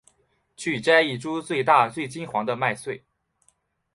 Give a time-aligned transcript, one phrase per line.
[0.57, 3.03] 去摘一株最大最金黄的麦穗